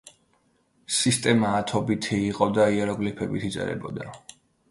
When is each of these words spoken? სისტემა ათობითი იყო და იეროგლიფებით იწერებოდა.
სისტემა 0.99 1.51
ათობითი 1.57 2.19
იყო 2.31 2.49
და 2.57 2.67
იეროგლიფებით 2.79 3.47
იწერებოდა. 3.51 4.09